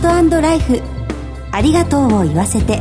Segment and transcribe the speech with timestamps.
[0.00, 0.80] ートライフ。
[1.50, 2.80] ありがとうを言わせて。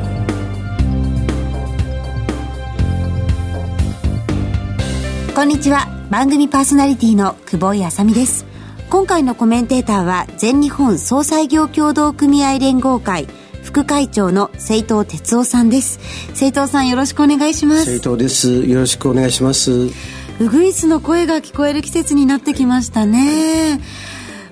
[5.34, 5.88] こんにちは。
[6.09, 8.45] 番組パーソナリティの久保井あさみです。
[8.90, 13.27] 今回のコメンテーターは全日本総裁業協同組合連合会
[13.63, 15.99] 副会長の斉藤哲夫さんです。
[16.34, 17.86] 斉藤さんよろしくお願いします。
[17.86, 18.66] 斉藤です。
[18.66, 19.72] よろしくお願いします。
[20.40, 23.81] ウグイスの声が聞こえる季節になってきましたね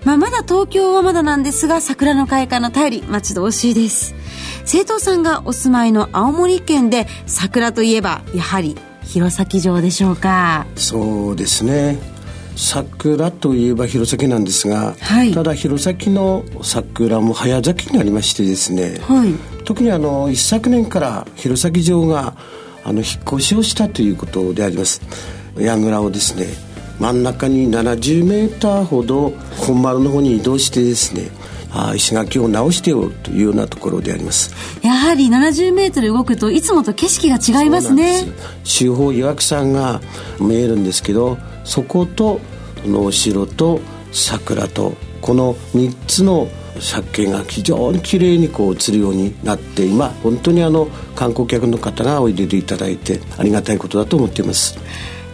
[0.06, 4.14] まあ、まだ東京はまだなんですが桜の開花の便り待ち遠しいです。
[4.64, 10.68] 斉藤さんがお住まいの青森県で桜といえばやはり弘前城でしょうか。
[10.76, 11.98] そうですね。
[12.56, 19.34] 桜といえば弘前なんですが、はい、ただ弘前の桜も早咲きになりましてですね、はい、
[19.66, 22.36] 特にあの一昨年から弘前城が
[22.84, 25.02] あの引っ越しをしたということであります。
[25.56, 31.30] 櫓をですね真ん中に70メーターほど本丸の方に移動してですね
[31.72, 34.54] あ石垣を直してよというようなところであります。
[34.82, 38.24] やはり70メートル動くといつもと景色が違いますね。
[38.64, 40.02] 周方岩木山が
[40.40, 42.40] 見えるんですけどそこと
[42.82, 43.82] このお城と
[44.14, 54.78] 桜とこの3つの借景が非常に綺麗にこう映るようになって今本当にあの観光客の方がおいでいただいてありがたいことだと思っています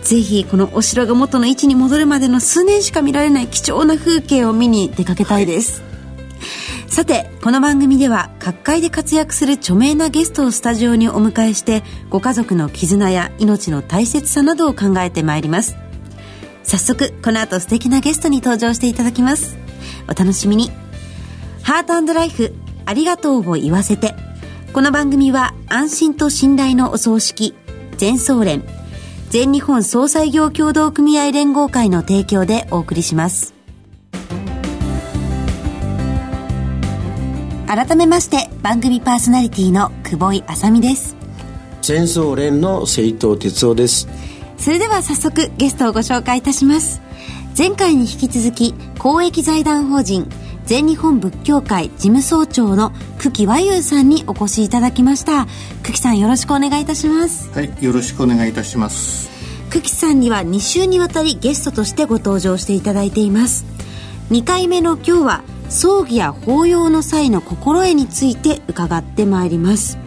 [0.04, 5.88] ぜひこのお城が元の位置に戻るまでの数年しか見られない貴重な風景を見に出かけたいです、は
[6.88, 15.76] い、さてこの番組では各界で活躍する著名なゲストをスタジオにお迎えしてご家族の絆や命の大切さなどを考えてまいります。
[16.64, 19.58] 早速この後素敵なゲストに登場していただきます。
[20.08, 20.72] お楽しみに。
[21.64, 22.54] ハートライフ
[22.86, 24.16] ありがとうを言わせて。
[24.74, 27.54] この番組は安心と信頼のお葬式
[27.98, 28.64] 全総連
[29.32, 33.54] 全日本総裁業協同組合連合会の提供でお送りします。
[37.66, 41.16] 改めまして番組パーソナリティの久保井あさみです。
[41.82, 44.10] 全総連の斉藤哲夫です。
[44.58, 47.00] それでは早速ゲストをご紹介いたします。
[47.58, 50.28] 前回に引き続き公益財団法人
[50.66, 55.48] 全日本仏教会事務総長の久喜和優さんにお越しいただきました。
[55.84, 57.50] 久喜さんよろしくお願いいたします。
[57.52, 59.30] はいよろしくお願いいたします。
[59.70, 63.66] 久喜さんには2週にわたりゲストとしてご登場していただいています。
[64.32, 69.98] 2回目の今日は葬儀や法要の際の心得について伺ってまいります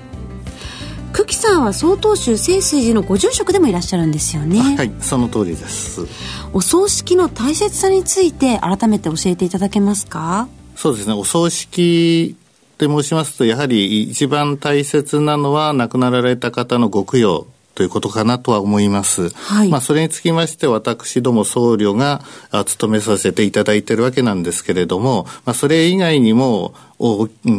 [1.44, 4.77] さんは曹洞宗清水寺のご住職でもいらっしゃるんですよね。
[4.77, 6.06] はいその通りです。
[6.55, 10.49] お葬式の大切さについて改めて教えていただけますか？
[10.75, 11.12] そうですね。
[11.12, 12.34] お葬式
[12.75, 19.31] って申しますとやはり一番大切なのは亡くなられた方のご供養ということかなとは思います。
[19.31, 22.23] はい、まあ、それにつきまして、私ども僧侶が
[22.67, 26.75] 務めさせていただいているわけなんですけれども、まあ、それ以外にも、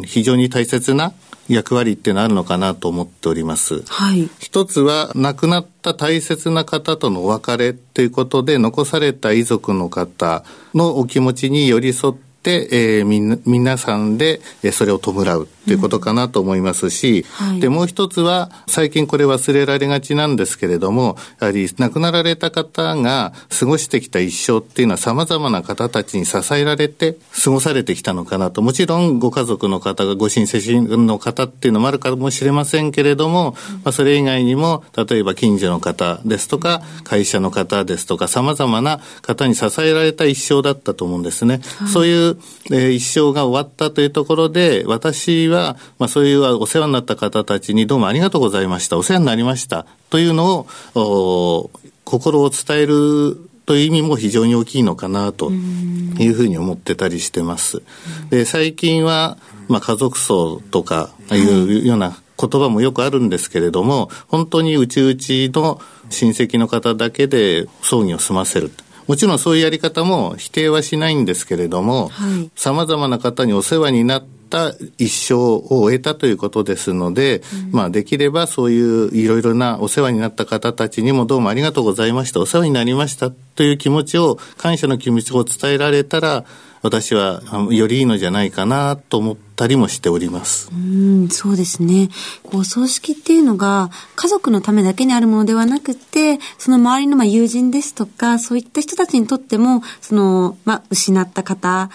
[0.06, 1.14] 非常に大切な
[1.48, 3.84] 役割っていうのはあるのかなと思っております。
[3.84, 4.30] はい。
[4.40, 10.44] 一つは亡くなった大切な方とのお別れということで残された遺族の方
[10.74, 28.62] のお気持ちに寄り添って、えー、み皆さんで、えそれを弔うということかなと思いますし、うんはい、で、もう一つは、最近これ忘れられがちなんですけれども、やはり亡くなられた方が過ごしてきた一生っていうのは様々な方たちに支えられて過ごされてきたのかなと。
[28.62, 41.62] もちろんご家族の方がご親戚の方っていうのもあるかもしれませんけれども、まあ、それ以外にも、例えば近所の方ですとか、会社の方ですとか、様々な方に支えられた一生だったと思うんですね。
[41.80, 42.38] はい、そういう、
[42.72, 51.72] えー、一生が終わったというところで、私はは、まあ、そういうお世話になった方たちにどうもありがとうございました、お世話になりましたというのを、
[52.04, 57.82] 心を伝えるという意味も非常に大きいのかなというふうに思ってたりしてます。
[58.30, 68.72] で最近は、まあ、家族葬とかいうような言葉もよくあるんですけれども、本当にうちうちの親戚の方だけで葬儀を済ませる。
[69.08, 72.12] もちろんそういうやり方も否定はしないんですけれども、
[72.56, 86.46] さまざまな方にお世話になった一生を終えたということですので、うん、まあできればそういういろいろなお世話になった方たちにもどうもありがとうございました、お世話になりましたという気持ちを、感謝の気持ちを伝えられたら、
[86.86, 87.42] 私は
[87.72, 90.70] よりいいのじゃないかなと思ったりもしております。
[90.72, 92.10] うん、そうですね。
[92.44, 101.90] こう、葬式っていうのが家族のためだけにあるものではなくて、その周りのまあ友人ですとか、そういった人たちにとっても、その、まあ、失った方、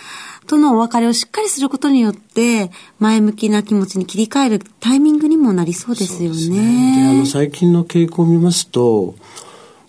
[0.49, 6.49] とのお別れをしっかりすることによって、前向きな気持ちに切り替えるタイミングにもなりそうですよね。
[6.49, 9.15] ねあの最近の傾向を見ますと、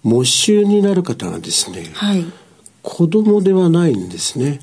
[0.04, 2.24] 没収になる方がですね、はい、
[2.84, 4.60] 子供ではないんですね。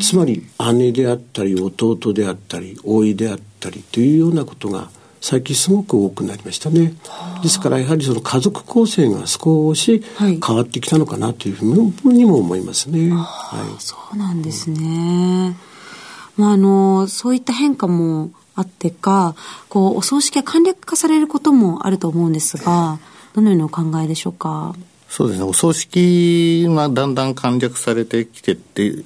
[0.00, 4.90] つまり姉であったり弟であったり甥いであったりというようなことが
[5.20, 6.94] 最近すごく多くなりましたね。
[7.42, 11.68] ですからやはりその家族構成が少し変わってきたのかなというふ
[12.08, 13.10] うにも思いますね。
[13.10, 15.56] はい、そうなんですね。
[16.36, 19.34] まああのそういった変化もあってか、
[19.68, 23.00] こうお葬式が簡略化されることもあると思うんですが、
[23.34, 24.74] どのようにお考えでしょうか？
[25.08, 25.44] そうですね。
[25.44, 29.02] お葬式はだんだん簡略されてきてって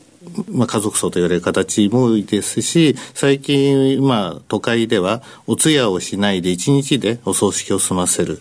[0.50, 8.40] まあ、家族葬と言われる形も多いですし、最近、まあ、都会では、お通夜をしないで一日でお葬式を済ませる。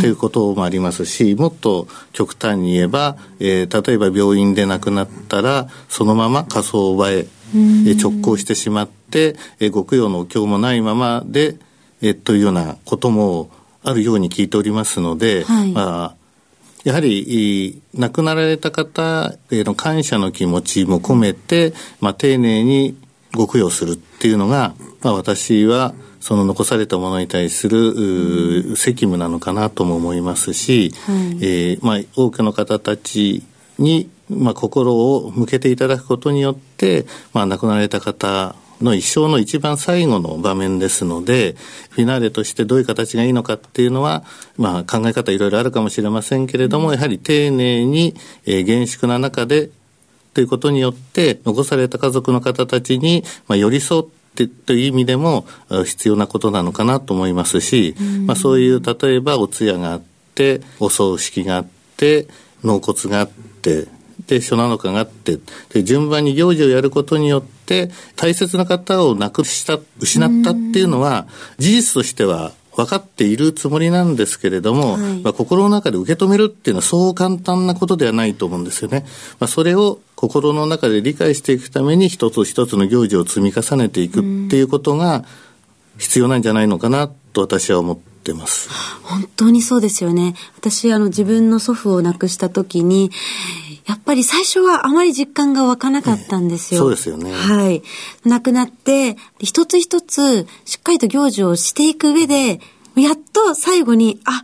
[0.00, 11.56] ということもありますし、もっと極端に言えば、えー、例えば病院で亡くなったら、そのまま火葬場へ、え直行してしまって、えー、ご供養のお経もないままで、
[12.02, 13.50] えー、というようなことも
[13.84, 16.15] あるように聞いておりますので、はい、まあ、
[16.86, 22.96] やはり亡くなられた方への感謝の気持ちも込めて、まあ、丁寧に
[23.34, 24.72] ご供養するっていうのが、
[25.02, 33.42] まあ、私はその残されたものに対する、責務なのかなとも思いますし、はい、えー、まあ、多くの方たち
[33.80, 41.56] に、まあ、心を向けていただくことによって、まあ、亡くなられた方の一生の一番最後の場面ですので、
[41.90, 44.24] フィナーレとしてどういう形がいいのかっていうのは、
[44.56, 48.14] まあ考え方いろいろあるかもしれませんけれども、やはり丁寧に、
[48.44, 49.70] えー、厳粛な中で、
[50.34, 55.46] ということによって、残された家族の方たちに、まあ、寄り添ってという意味でも
[55.86, 57.94] 必要なことなのかなと思いますし、
[58.26, 60.02] まあ、そういう例えばお通夜があっ
[60.34, 62.28] てお葬式があって
[62.62, 63.88] 納骨があって
[64.26, 65.38] で初七日があって
[65.72, 71.26] で順番に行事をやることによって大切な方を亡くした失ったっていうのは
[71.58, 79.06] 事実としては分かっているつもりなんですけれども、はい、まあ、心の中で受け止めるっていうのはそう簡単なことではないと思うんですよね。
[79.40, 85.24] まあ、それを心の中で理解していくために一つ一つの行事を積み重ねていくっていうことが
[85.96, 88.68] 必要なんじゃないのかなと私は思ってます。
[89.02, 90.34] 本当にそうですよね。
[90.58, 93.10] 私、あの、自分の祖父を亡くした時に、
[93.86, 96.80] やっぱり最初はあまり実感が湧かなかったんですよ。
[96.80, 97.32] そうですよね。
[97.32, 97.82] はい。
[98.24, 102.60] 亡くなって、一つ一つしっかりと行事をしていく上で、
[102.96, 104.42] やっと最後に、あ、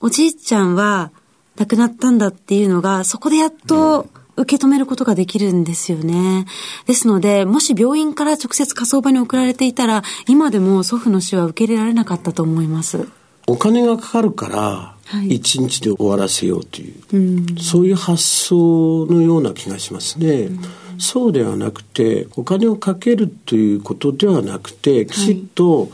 [0.00, 1.10] おじいちゃんは
[1.56, 6.46] 亡くなったんだっていうのが、そこでやっと、受け止めることができるんですよね。
[6.86, 13.08] ですので、もし病院から直接火葬場に送られていたら、今でも祖父の死は受け入れられなかったと思います。
[13.46, 14.96] お金がかかるから、
[15.28, 20.46] 一日で終わらせようという、はい、そういう発想のような気がしますね。
[20.46, 20.60] うん、
[20.98, 25.88] そうではなくてお金をかけるということではなくてきちっと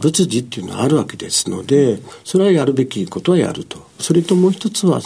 [0.00, 3.86] 仏事っていうのはあるわけですのでそれはやるべきことはやると。
[4.00, 5.00] それともう一つは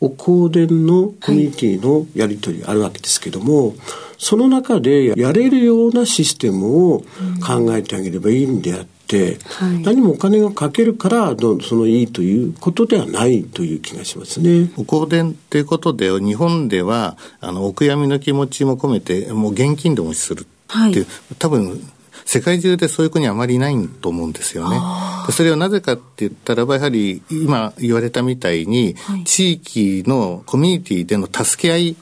[0.00, 3.76] お香典のコミュニティのやり取りあるわけですけども、はい、
[4.18, 7.00] その中でやれるようなシステムを
[7.46, 14.70] 考えてあげればいいんであって、はい、何もお金がかけるからそのいいということではないという気がしますね。
[14.76, 21.80] お香典ということで日本ではあのお悔やみの気持ちも込めてもう現金でお持ちするっていう、はい、多分
[22.24, 24.80] 世界中でそういう国あまりないと思うんですよね。
[25.32, 31.96] それはなぜかって言ったらば、やはり今言われたみたいに、地域のコミュニティでの助け合い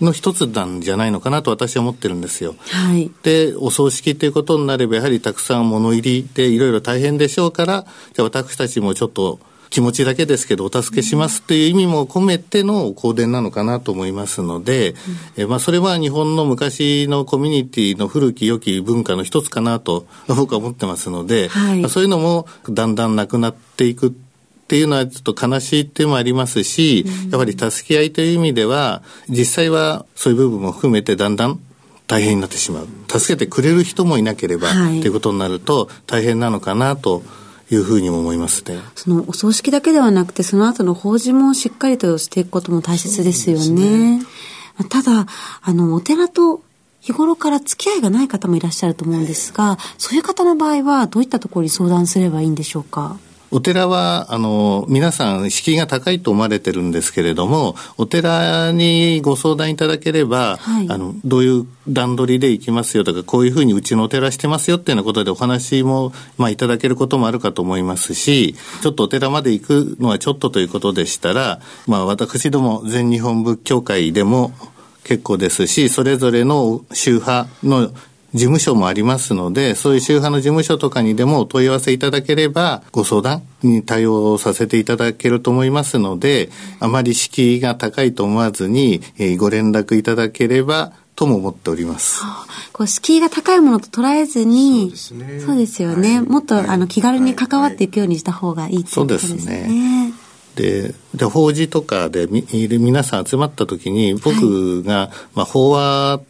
[0.00, 2.54] の一つなんじゃないのかなと私は思ってるんですよ。
[2.70, 9.40] はい、で、お葬式ということになれば、やはりたくさん物入りでいろいろ大変でしょうから、じゃあ私たちもちょっと
[9.70, 14.96] 気持ちだけですけどお助けしますっていう意味も込めての香典なのかなと思いますので、うん、
[15.44, 24.14] えまあそれは日本の昔のコミュニティの古き良き文化の一つかなと僕は思ってますので、はい、まあ、そういうのもだんだんなくなっていく
[24.70, 31.58] っていうのはちょっと悲しいっていうのもありますし、うん、やっぱり助け合いという意味では実際はそういう部分も含めてだんだん
[32.06, 32.88] 大変になってしまう。
[33.08, 37.24] 助けてくれる人もいなければ、はい、ということになると大変なのかなと
[37.72, 38.78] いうふうにも思いますね。
[38.94, 44.18] そのお葬式だけではなくて、その後の法事もしっかりとしていくことも大切ですよね。
[44.18, 44.26] ね。
[44.88, 45.26] ただ、
[45.62, 46.62] あの、お寺と
[47.00, 53.18] 日頃から付き合いがない方もいらっしゃると思うんですが、そういう方の場合はどういったところに相談すればいいんでしょうか？
[53.52, 74.52] お寺は、あの、皆さん敷居が高いと思われてるんですけれども、お寺にご相談いただければ、はい、あの、どういう段取りで行きますよとか、こういうふうにうちのお寺してますよっていうようなことでお話も、まあ、いただけることもあるかと思いますし、ちょっとお寺まで行くのはちょっとということでしたら、まあ、私ども全日本仏教会でも、
[75.04, 77.90] 結構ですし、それぞれの宗派の
[78.32, 92.22] 事務所もありますので、そういう宗派の事務所とかにでもお問い合わせいただければ、ご相談に対応させていただけると思いますので、あまり敷居が高いと思わずに、えー、ご連絡いただければ、とも思っております。
[92.72, 95.40] こう敷居が高いものと捉えずに、そうですね。
[95.40, 96.18] そうですよね。
[96.20, 99.38] はい、もっと、はい、あの気軽に関わっていくようにした方がいいっていうことですね。
[99.38, 100.14] そうですね。
[100.54, 102.46] で、で、法事とかでみ
[102.78, 106.20] 皆さん集まった時に、僕が、はい、まあ、法話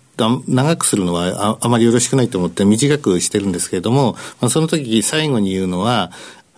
[0.47, 6.11] 長くするのはあまりよろしくないと思って短くしてるんですけれども、まあ、その時最後に言うのは、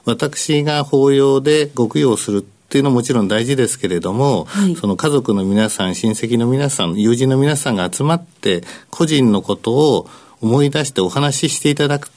[0.04, 10.08] 私が法要でご供養するっていうのももちろん大事ですけれども、はい、その家族の皆さん、親戚の皆さん、友人の皆さんが集まって、個人のことを
[10.40, 12.10] 思い出してお話ししていただく。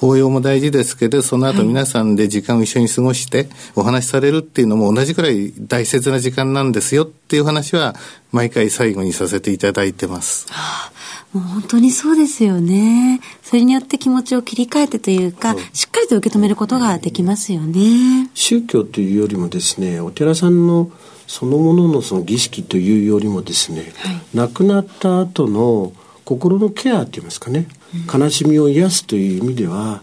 [0.00, 7.94] 法要も大事ですけど、その後皆さんで時間を一緒に過ごしてお話しされるっていうのも同じくらい大切な時間なんですよっていう話は
[8.32, 10.46] 毎回最後にさせていただいてます。
[10.50, 10.90] は
[11.34, 13.20] あ、もう本当にそうですよね。
[13.42, 18.30] それによって気持ちを切り替えてというか、しっかりと受け止めることができますよね。
[18.32, 20.90] 宗教というよりもですね、お寺さんの
[21.26, 25.92] そのもののその儀式というよりもですね、はい、亡くなった後の
[26.30, 27.66] 心のケアって言いますかね、
[28.12, 30.00] うん、悲しみを癒すという意味では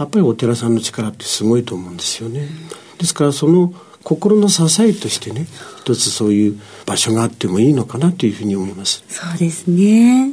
[0.00, 2.40] やっぱりお寺さんの力ってすごいと思うんですよね。
[2.40, 3.72] うん、ですからその
[4.02, 5.46] 心の支えとしてね
[5.78, 9.04] 一つそういう場所があってもいいのかなというふうに思います。
[9.08, 10.32] そうですね。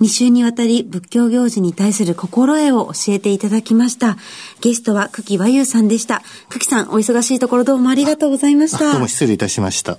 [0.00, 4.18] 2週にわたり仏教行事に対する心得を教えていただきました。
[4.60, 6.22] ゲストは久喜和優さんでした。
[6.48, 8.92] 久喜さん、お忙しいところどうもありがとうございました。
[8.92, 9.98] どうも失礼いたしました。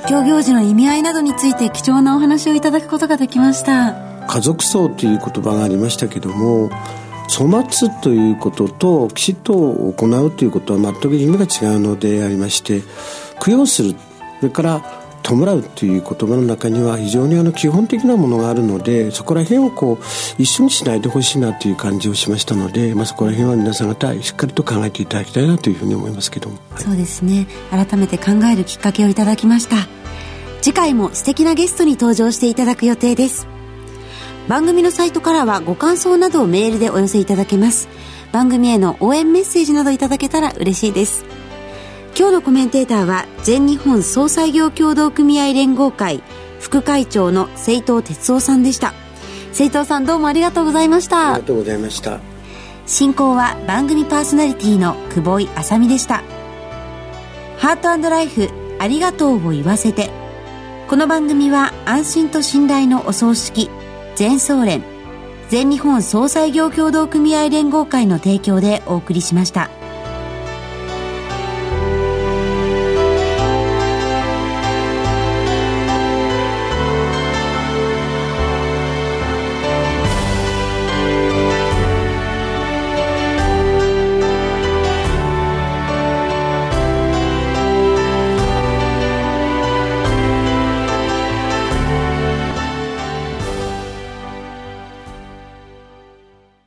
[0.00, 3.92] 仏教行事の意味合いなどについて貴重なお話をいただくことができました。
[4.26, 6.70] 家族葬という言葉がありましたけども
[7.28, 12.82] 粗末ということときちっと行うということは全く意味が違うのでありまして
[13.44, 13.94] 供養する。
[14.40, 27.46] それから弔うという言葉の中には非常にあの基本的なものがあるのでそこら辺をこう一緒にしないでほしいなという感じをしましたので、まあ、そこら辺は皆さん方しっかりと考えていただきたいなというふうに思いますけども、はい、そうですね。
[27.70, 29.76] 改めて考えるきっかけをいただきました。
[30.62, 33.48] 次回も素敵なゲストに登場していただく予定です。
[34.48, 37.88] 番組のサイトからはご感想などをメールでお寄せいただけます。
[38.32, 41.24] 番組への応援メッセージなどいただけたら嬉しいです。
[42.16, 46.22] 今日のコメンテーターは全日本総裁業協同組合連合会
[46.60, 48.92] 副会長の斉藤哲夫さんでした。
[49.52, 51.32] 斉藤さんどうもありがとうございました。
[51.32, 52.20] ありがとうございました。
[52.86, 56.22] 進行は番組パーソナリティの久保井あさみでした。
[57.58, 58.48] ハートライフ
[58.78, 60.10] ありがとうを言わせて。
[60.90, 63.70] この番組は安心と信頼のお葬式
[64.16, 64.82] 全総連
[65.48, 69.70] 全日本総裁業協同組合連合会の提供でお送りしました。